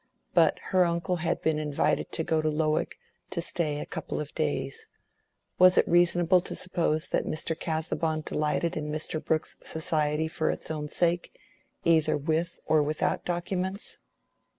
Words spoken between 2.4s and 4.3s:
to Lowick to stay a couple